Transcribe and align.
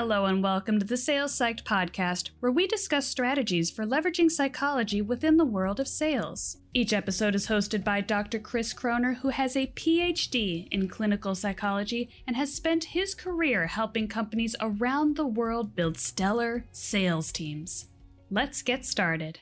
Hello, 0.00 0.26
and 0.26 0.44
welcome 0.44 0.78
to 0.78 0.86
the 0.86 0.96
Sales 0.96 1.36
Psyched 1.36 1.64
podcast, 1.64 2.30
where 2.38 2.52
we 2.52 2.68
discuss 2.68 3.08
strategies 3.08 3.68
for 3.68 3.84
leveraging 3.84 4.30
psychology 4.30 5.02
within 5.02 5.38
the 5.38 5.44
world 5.44 5.80
of 5.80 5.88
sales. 5.88 6.58
Each 6.72 6.92
episode 6.92 7.34
is 7.34 7.48
hosted 7.48 7.82
by 7.82 8.00
Dr. 8.00 8.38
Chris 8.38 8.72
Croner, 8.72 9.16
who 9.16 9.30
has 9.30 9.56
a 9.56 9.72
PhD 9.74 10.68
in 10.70 10.86
clinical 10.86 11.34
psychology 11.34 12.08
and 12.28 12.36
has 12.36 12.54
spent 12.54 12.94
his 12.94 13.12
career 13.12 13.66
helping 13.66 14.06
companies 14.06 14.54
around 14.60 15.16
the 15.16 15.26
world 15.26 15.74
build 15.74 15.98
stellar 15.98 16.64
sales 16.70 17.32
teams. 17.32 17.86
Let's 18.30 18.62
get 18.62 18.84
started. 18.84 19.40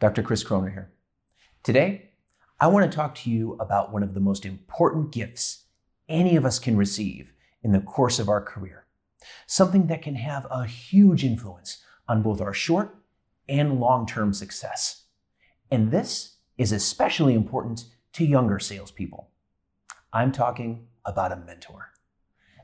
Dr. 0.00 0.22
Chris 0.22 0.44
Croner 0.44 0.70
here. 0.70 0.92
Today, 1.62 2.10
I 2.64 2.66
want 2.66 2.90
to 2.90 2.96
talk 2.96 3.14
to 3.16 3.30
you 3.30 3.58
about 3.60 3.92
one 3.92 4.02
of 4.02 4.14
the 4.14 4.20
most 4.20 4.46
important 4.46 5.12
gifts 5.12 5.66
any 6.08 6.34
of 6.34 6.46
us 6.46 6.58
can 6.58 6.78
receive 6.78 7.34
in 7.62 7.72
the 7.72 7.80
course 7.80 8.18
of 8.18 8.30
our 8.30 8.40
career. 8.40 8.86
Something 9.46 9.86
that 9.88 10.00
can 10.00 10.14
have 10.14 10.46
a 10.50 10.64
huge 10.64 11.24
influence 11.24 11.84
on 12.08 12.22
both 12.22 12.40
our 12.40 12.54
short 12.54 12.96
and 13.50 13.80
long 13.80 14.06
term 14.06 14.32
success. 14.32 15.02
And 15.70 15.90
this 15.90 16.36
is 16.56 16.72
especially 16.72 17.34
important 17.34 17.84
to 18.14 18.24
younger 18.24 18.58
salespeople. 18.58 19.28
I'm 20.10 20.32
talking 20.32 20.86
about 21.04 21.32
a 21.32 21.36
mentor. 21.36 21.90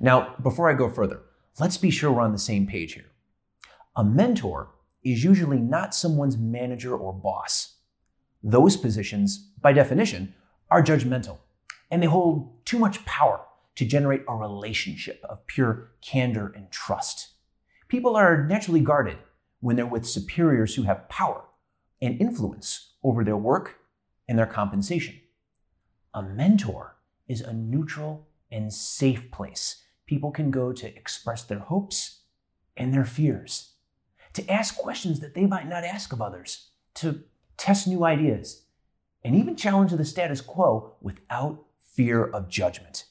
Now, 0.00 0.34
before 0.42 0.70
I 0.70 0.78
go 0.78 0.88
further, 0.88 1.20
let's 1.58 1.76
be 1.76 1.90
sure 1.90 2.10
we're 2.10 2.22
on 2.22 2.32
the 2.32 2.38
same 2.38 2.66
page 2.66 2.94
here. 2.94 3.10
A 3.94 4.02
mentor 4.02 4.70
is 5.04 5.24
usually 5.24 5.58
not 5.58 5.94
someone's 5.94 6.38
manager 6.38 6.96
or 6.96 7.12
boss. 7.12 7.79
Those 8.42 8.76
positions, 8.76 9.50
by 9.60 9.72
definition, 9.72 10.34
are 10.70 10.82
judgmental, 10.82 11.38
and 11.90 12.02
they 12.02 12.06
hold 12.06 12.64
too 12.64 12.78
much 12.78 13.04
power 13.04 13.40
to 13.76 13.84
generate 13.84 14.22
a 14.28 14.34
relationship 14.34 15.24
of 15.28 15.46
pure 15.46 15.92
candor 16.00 16.52
and 16.54 16.70
trust. 16.70 17.28
People 17.88 18.16
are 18.16 18.46
naturally 18.46 18.80
guarded 18.80 19.18
when 19.60 19.76
they're 19.76 19.86
with 19.86 20.06
superiors 20.06 20.74
who 20.74 20.82
have 20.82 21.08
power 21.08 21.44
and 22.00 22.20
influence 22.20 22.94
over 23.02 23.24
their 23.24 23.36
work 23.36 23.78
and 24.28 24.38
their 24.38 24.46
compensation. 24.46 25.20
A 26.14 26.22
mentor 26.22 26.96
is 27.28 27.40
a 27.40 27.52
neutral 27.52 28.26
and 28.50 28.72
safe 28.72 29.30
place 29.30 29.82
people 30.10 30.32
can 30.32 30.50
go 30.50 30.72
to 30.72 30.96
express 30.96 31.44
their 31.44 31.60
hopes 31.60 32.22
and 32.76 32.92
their 32.92 33.04
fears, 33.04 33.74
to 34.32 34.50
ask 34.50 34.76
questions 34.76 35.20
that 35.20 35.34
they 35.34 35.46
might 35.46 35.68
not 35.68 35.84
ask 35.84 36.12
of 36.12 36.20
others, 36.20 36.70
to 36.94 37.22
test 37.60 37.86
new 37.86 38.04
ideas, 38.04 38.62
and 39.22 39.36
even 39.36 39.54
challenge 39.54 39.92
the 39.92 40.04
status 40.04 40.40
quo 40.40 40.94
without 41.02 41.62
fear 41.78 42.24
of 42.24 42.48
judgment. 42.48 43.04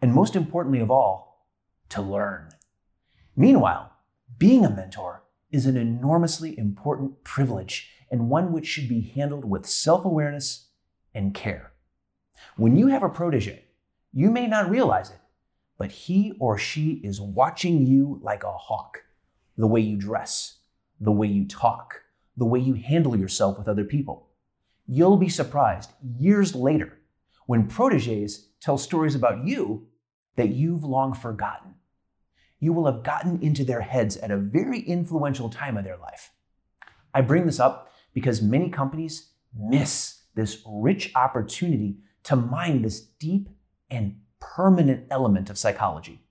And 0.00 0.14
most 0.14 0.34
importantly 0.34 0.80
of 0.80 0.90
all, 0.90 1.46
to 1.90 2.00
learn. 2.00 2.48
Meanwhile, 3.36 3.92
being 4.38 4.64
a 4.64 4.70
mentor 4.70 5.24
is 5.52 5.66
an 5.66 5.76
enormously 5.76 6.58
important 6.58 7.22
privilege 7.22 7.90
and 8.10 8.30
one 8.30 8.50
which 8.50 8.66
should 8.66 8.88
be 8.88 9.12
handled 9.14 9.44
with 9.44 9.66
self 9.66 10.06
awareness 10.06 10.68
and 11.14 11.34
care. 11.34 11.72
When 12.56 12.76
you 12.76 12.86
have 12.86 13.02
a 13.02 13.10
protege, 13.10 13.66
you 14.10 14.30
may 14.30 14.46
not 14.46 14.70
realize 14.70 15.10
it, 15.10 15.20
but 15.76 15.92
he 15.92 16.32
or 16.40 16.56
she 16.56 17.02
is 17.04 17.20
watching 17.20 17.86
you 17.86 18.20
like 18.22 18.42
a 18.42 18.52
hawk 18.52 19.02
the 19.58 19.66
way 19.66 19.82
you 19.82 19.98
dress, 19.98 20.60
the 20.98 21.12
way 21.12 21.26
you 21.26 21.46
talk, 21.46 22.05
the 22.36 22.44
way 22.44 22.58
you 22.58 22.74
handle 22.74 23.16
yourself 23.16 23.58
with 23.58 23.68
other 23.68 23.84
people. 23.84 24.28
You'll 24.86 25.16
be 25.16 25.28
surprised 25.28 25.90
years 26.18 26.54
later 26.54 26.98
when 27.46 27.66
proteges 27.66 28.48
tell 28.60 28.78
stories 28.78 29.14
about 29.14 29.46
you 29.46 29.86
that 30.36 30.50
you've 30.50 30.84
long 30.84 31.14
forgotten. 31.14 31.74
You 32.58 32.72
will 32.72 32.86
have 32.86 33.02
gotten 33.02 33.40
into 33.42 33.64
their 33.64 33.82
heads 33.82 34.16
at 34.16 34.30
a 34.30 34.36
very 34.36 34.80
influential 34.80 35.48
time 35.48 35.76
of 35.76 35.84
their 35.84 35.96
life. 35.96 36.32
I 37.12 37.20
bring 37.20 37.46
this 37.46 37.60
up 37.60 37.90
because 38.12 38.42
many 38.42 38.70
companies 38.70 39.30
miss 39.54 40.22
this 40.34 40.62
rich 40.66 41.12
opportunity 41.14 41.98
to 42.24 42.36
mine 42.36 42.82
this 42.82 43.00
deep 43.00 43.48
and 43.90 44.20
permanent 44.40 45.06
element 45.10 45.48
of 45.50 45.58
psychology. 45.58 46.22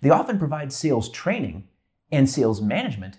They 0.00 0.10
often 0.10 0.38
provide 0.38 0.72
sales 0.72 1.10
training 1.10 1.68
and 2.10 2.28
sales 2.28 2.60
management 2.60 3.18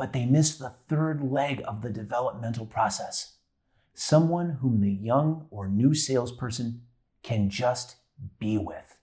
but 0.00 0.14
they 0.14 0.24
miss 0.24 0.56
the 0.56 0.70
third 0.88 1.22
leg 1.22 1.60
of 1.66 1.82
the 1.82 1.90
developmental 1.90 2.64
process 2.64 3.34
someone 3.92 4.56
whom 4.62 4.80
the 4.80 4.90
young 4.90 5.46
or 5.50 5.68
new 5.68 5.92
salesperson 5.92 6.80
can 7.22 7.50
just 7.50 7.96
be 8.38 8.56
with, 8.56 8.98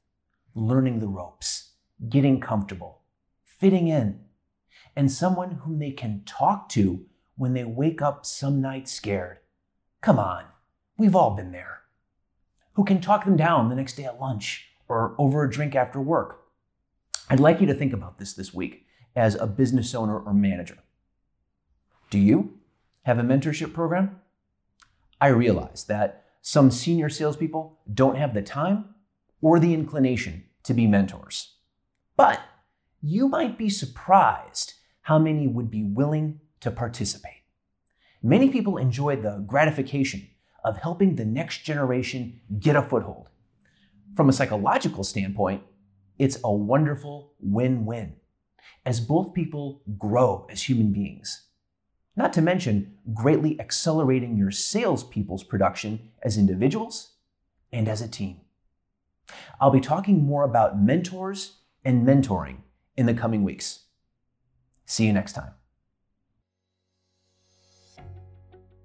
learning 0.55 0.97
the 0.97 1.07
ropes, 1.07 1.73
getting 2.09 2.39
comfortable, 2.39 3.01
fitting 3.43 3.87
in, 3.87 4.19
and 4.95 5.11
someone 5.11 5.51
whom 5.51 5.77
they 5.77 5.91
can 5.91 6.23
talk 6.25 6.67
to 6.67 7.05
when 7.35 7.53
they 7.53 7.63
wake 7.63 8.01
up 8.01 8.25
some 8.25 8.59
night 8.59 8.89
scared. 8.89 9.37
Come 10.01 10.17
on, 10.17 10.45
we've 10.97 11.15
all 11.15 11.35
been 11.35 11.51
there. 11.51 11.81
Who 12.73 12.83
can 12.83 13.01
talk 13.01 13.23
them 13.23 13.37
down 13.37 13.69
the 13.69 13.75
next 13.75 13.97
day 13.97 14.05
at 14.05 14.19
lunch 14.19 14.69
or 14.87 15.13
over 15.19 15.43
a 15.43 15.51
drink 15.51 15.75
after 15.75 16.01
work. 16.01 16.41
I'd 17.29 17.39
like 17.39 17.61
you 17.61 17.67
to 17.67 17.75
think 17.75 17.93
about 17.93 18.17
this 18.17 18.33
this 18.33 18.51
week 18.51 18.87
as 19.15 19.35
a 19.35 19.45
business 19.45 19.93
owner 19.93 20.17
or 20.17 20.33
manager. 20.33 20.79
Do 22.09 22.19
you 22.19 22.59
have 23.03 23.19
a 23.19 23.23
mentorship 23.23 23.73
program? 23.73 24.21
I 25.19 25.27
realize 25.27 25.83
that 25.85 26.23
some 26.41 26.71
senior 26.71 27.09
salespeople 27.09 27.79
don't 27.93 28.15
have 28.15 28.33
the 28.33 28.41
time 28.41 28.95
or 29.41 29.59
the 29.59 29.73
inclination 29.73 30.45
to 30.63 30.73
be 30.73 30.87
mentors. 30.87 31.55
But 32.15 32.39
you 33.01 33.27
might 33.27 33.57
be 33.57 33.69
surprised 33.69 34.75
how 35.01 35.19
many 35.19 35.47
would 35.47 35.69
be 35.69 35.83
willing 35.83 36.39
to 36.61 36.71
participate. 36.71 37.43
Many 38.23 38.49
people 38.49 38.77
enjoy 38.77 39.17
the 39.17 39.43
gratification 39.45 40.29
of 40.63 40.77
helping 40.77 41.15
the 41.15 41.25
next 41.25 41.65
generation 41.65 42.39
get 42.57 42.77
a 42.77 42.81
foothold. 42.81 43.27
From 44.15 44.29
a 44.29 44.33
psychological 44.33 45.03
standpoint, 45.03 45.63
it's 46.17 46.39
a 46.43 46.51
wonderful 46.53 47.33
win 47.41 47.85
win 47.85 48.15
as 48.85 49.01
both 49.01 49.33
people 49.33 49.81
grow 49.97 50.47
as 50.49 50.63
human 50.63 50.93
beings 50.93 51.46
not 52.17 52.33
to 52.33 52.41
mention 52.41 52.97
greatly 53.13 53.59
accelerating 53.61 54.35
your 54.35 54.51
salespeople's 54.51 55.43
production 55.43 56.11
as 56.23 56.37
individuals 56.37 57.13
and 57.71 57.87
as 57.87 58.01
a 58.01 58.07
team. 58.07 58.41
I'll 59.61 59.71
be 59.71 59.79
talking 59.79 60.23
more 60.23 60.43
about 60.43 60.81
mentors 60.81 61.59
and 61.85 62.05
mentoring 62.05 62.57
in 62.97 63.05
the 63.05 63.13
coming 63.13 63.43
weeks. 63.43 63.85
See 64.85 65.05
you 65.05 65.13
next 65.13 65.33
time. 65.33 65.51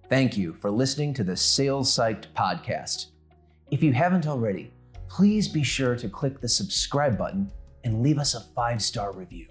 Thank 0.08 0.36
you 0.36 0.52
for 0.52 0.70
listening 0.70 1.14
to 1.14 1.24
the 1.24 1.36
Sales 1.36 1.90
Psyched 1.90 2.26
podcast. 2.36 3.06
If 3.70 3.82
you 3.82 3.94
haven't 3.94 4.26
already, 4.26 4.70
please 5.08 5.48
be 5.48 5.62
sure 5.62 5.96
to 5.96 6.08
click 6.08 6.40
the 6.40 6.48
subscribe 6.48 7.16
button 7.16 7.50
and 7.84 8.02
leave 8.02 8.18
us 8.18 8.34
a 8.34 8.40
five 8.54 8.82
star 8.82 9.12
review. 9.12 9.46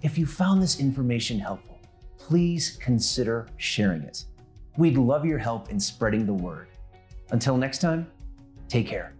If 0.00 0.16
you 0.16 0.24
found 0.24 0.62
this 0.62 0.80
information 0.80 1.38
helpful, 1.38 1.71
please 2.26 2.76
consider 2.80 3.48
sharing 3.56 4.02
it. 4.02 4.24
We'd 4.76 4.96
love 4.96 5.26
your 5.26 5.38
help 5.38 5.70
in 5.70 5.80
spreading 5.80 6.24
the 6.24 6.32
word. 6.32 6.68
Until 7.30 7.56
next 7.56 7.80
time, 7.80 8.06
take 8.68 8.86
care. 8.86 9.12